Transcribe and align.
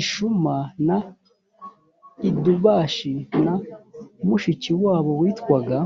ishuma 0.00 0.54
na 0.86 0.96
idubashi 2.28 3.12
na 3.44 3.54
mushiki 4.26 4.70
wabo 4.82 5.10
yitwaga 5.22 5.76